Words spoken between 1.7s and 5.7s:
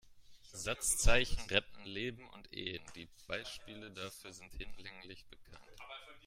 Leben und Ehen, die Beispiele dafür sind hinlänglich bekannt.